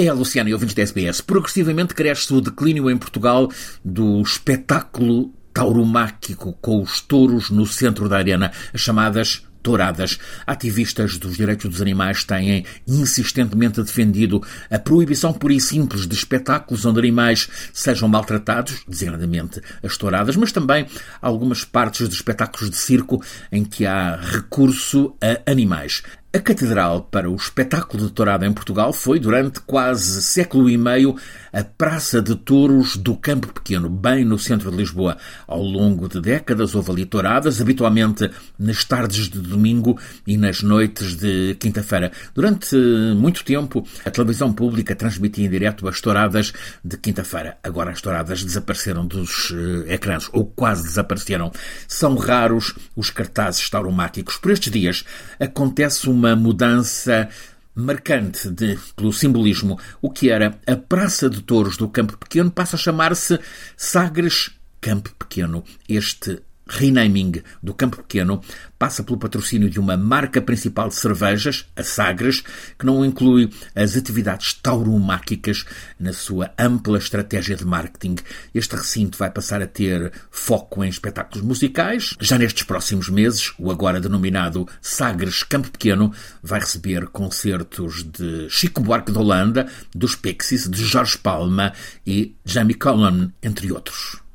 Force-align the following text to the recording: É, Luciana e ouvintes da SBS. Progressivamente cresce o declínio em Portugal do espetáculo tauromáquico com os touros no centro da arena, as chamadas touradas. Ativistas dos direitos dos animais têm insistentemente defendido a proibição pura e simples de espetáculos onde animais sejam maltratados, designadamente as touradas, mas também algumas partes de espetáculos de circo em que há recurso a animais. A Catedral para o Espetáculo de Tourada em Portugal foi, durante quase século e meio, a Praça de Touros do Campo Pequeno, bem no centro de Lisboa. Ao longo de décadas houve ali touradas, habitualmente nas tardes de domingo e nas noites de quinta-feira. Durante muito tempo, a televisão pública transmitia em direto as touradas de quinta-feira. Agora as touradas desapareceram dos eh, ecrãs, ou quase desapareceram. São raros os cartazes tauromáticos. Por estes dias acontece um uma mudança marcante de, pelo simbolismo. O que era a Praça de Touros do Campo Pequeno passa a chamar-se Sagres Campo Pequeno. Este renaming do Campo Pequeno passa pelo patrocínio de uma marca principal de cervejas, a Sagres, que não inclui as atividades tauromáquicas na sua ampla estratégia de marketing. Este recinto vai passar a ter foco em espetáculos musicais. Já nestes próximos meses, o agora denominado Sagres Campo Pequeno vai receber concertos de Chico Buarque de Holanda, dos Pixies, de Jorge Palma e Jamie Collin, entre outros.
É, 0.00 0.12
Luciana 0.12 0.48
e 0.48 0.52
ouvintes 0.54 0.76
da 0.76 0.82
SBS. 0.82 1.20
Progressivamente 1.20 1.92
cresce 1.92 2.32
o 2.32 2.40
declínio 2.40 2.88
em 2.88 2.96
Portugal 2.96 3.50
do 3.84 4.22
espetáculo 4.22 5.34
tauromáquico 5.52 6.56
com 6.60 6.80
os 6.80 7.00
touros 7.00 7.50
no 7.50 7.66
centro 7.66 8.08
da 8.08 8.16
arena, 8.16 8.52
as 8.72 8.80
chamadas 8.80 9.42
touradas. 9.60 10.16
Ativistas 10.46 11.18
dos 11.18 11.36
direitos 11.36 11.68
dos 11.68 11.82
animais 11.82 12.22
têm 12.22 12.64
insistentemente 12.86 13.82
defendido 13.82 14.40
a 14.70 14.78
proibição 14.78 15.32
pura 15.32 15.54
e 15.54 15.60
simples 15.60 16.06
de 16.06 16.14
espetáculos 16.14 16.86
onde 16.86 17.00
animais 17.00 17.48
sejam 17.72 18.08
maltratados, 18.08 18.84
designadamente 18.86 19.60
as 19.82 19.96
touradas, 19.96 20.36
mas 20.36 20.52
também 20.52 20.86
algumas 21.20 21.64
partes 21.64 22.08
de 22.08 22.14
espetáculos 22.14 22.70
de 22.70 22.76
circo 22.76 23.20
em 23.50 23.64
que 23.64 23.84
há 23.84 24.14
recurso 24.14 25.16
a 25.20 25.50
animais. 25.50 26.04
A 26.38 26.40
Catedral 26.40 27.02
para 27.02 27.28
o 27.28 27.34
Espetáculo 27.34 28.06
de 28.06 28.12
Tourada 28.12 28.46
em 28.46 28.52
Portugal 28.52 28.92
foi, 28.92 29.18
durante 29.18 29.58
quase 29.58 30.22
século 30.22 30.70
e 30.70 30.78
meio, 30.78 31.16
a 31.52 31.64
Praça 31.64 32.22
de 32.22 32.36
Touros 32.36 32.96
do 32.96 33.16
Campo 33.16 33.52
Pequeno, 33.52 33.90
bem 33.90 34.24
no 34.24 34.38
centro 34.38 34.70
de 34.70 34.76
Lisboa. 34.76 35.16
Ao 35.48 35.60
longo 35.60 36.08
de 36.08 36.20
décadas 36.20 36.76
houve 36.76 36.92
ali 36.92 37.04
touradas, 37.04 37.60
habitualmente 37.60 38.30
nas 38.56 38.84
tardes 38.84 39.28
de 39.28 39.40
domingo 39.40 39.98
e 40.24 40.36
nas 40.36 40.62
noites 40.62 41.16
de 41.16 41.56
quinta-feira. 41.58 42.12
Durante 42.32 42.76
muito 43.16 43.42
tempo, 43.42 43.84
a 44.04 44.10
televisão 44.10 44.52
pública 44.52 44.94
transmitia 44.94 45.44
em 45.44 45.50
direto 45.50 45.88
as 45.88 46.00
touradas 46.00 46.52
de 46.84 46.96
quinta-feira. 46.98 47.58
Agora 47.64 47.90
as 47.90 48.00
touradas 48.00 48.44
desapareceram 48.44 49.04
dos 49.04 49.52
eh, 49.52 49.94
ecrãs, 49.94 50.28
ou 50.32 50.46
quase 50.46 50.84
desapareceram. 50.84 51.50
São 51.88 52.14
raros 52.14 52.74
os 52.94 53.10
cartazes 53.10 53.68
tauromáticos. 53.68 54.36
Por 54.36 54.52
estes 54.52 54.70
dias 54.70 55.04
acontece 55.40 56.08
um 56.08 56.27
uma 56.28 56.36
mudança 56.36 57.28
marcante 57.74 58.50
de, 58.50 58.78
pelo 58.96 59.12
simbolismo. 59.12 59.78
O 60.02 60.10
que 60.10 60.30
era 60.30 60.58
a 60.66 60.76
Praça 60.76 61.30
de 61.30 61.42
Touros 61.42 61.76
do 61.76 61.88
Campo 61.88 62.18
Pequeno 62.18 62.50
passa 62.50 62.76
a 62.76 62.78
chamar-se 62.78 63.38
Sagres 63.76 64.50
Campo 64.80 65.14
Pequeno. 65.18 65.64
Este 65.88 66.42
renaming 66.68 67.42
do 67.62 67.74
Campo 67.74 67.98
Pequeno 67.98 68.40
passa 68.78 69.02
pelo 69.02 69.18
patrocínio 69.18 69.68
de 69.68 69.80
uma 69.80 69.96
marca 69.96 70.40
principal 70.40 70.88
de 70.88 70.94
cervejas, 70.94 71.66
a 71.74 71.82
Sagres, 71.82 72.44
que 72.78 72.86
não 72.86 73.04
inclui 73.04 73.50
as 73.74 73.96
atividades 73.96 74.54
tauromáquicas 74.54 75.64
na 75.98 76.12
sua 76.12 76.52
ampla 76.58 76.98
estratégia 76.98 77.56
de 77.56 77.64
marketing. 77.64 78.16
Este 78.54 78.76
recinto 78.76 79.18
vai 79.18 79.30
passar 79.30 79.60
a 79.60 79.66
ter 79.66 80.12
foco 80.30 80.84
em 80.84 80.88
espetáculos 80.88 81.44
musicais. 81.44 82.14
Já 82.20 82.38
nestes 82.38 82.62
próximos 82.62 83.08
meses, 83.08 83.52
o 83.58 83.70
agora 83.70 84.00
denominado 84.00 84.68
Sagres 84.80 85.42
Campo 85.42 85.70
Pequeno 85.70 86.12
vai 86.42 86.60
receber 86.60 87.06
concertos 87.08 88.04
de 88.04 88.48
Chico 88.48 88.80
Buarque 88.80 89.10
de 89.10 89.18
Holanda, 89.18 89.66
dos 89.94 90.14
Pixies, 90.14 90.68
de 90.68 90.84
Jorge 90.84 91.18
Palma 91.18 91.72
e 92.06 92.36
Jamie 92.44 92.74
Collin, 92.74 93.32
entre 93.42 93.72
outros. 93.72 94.27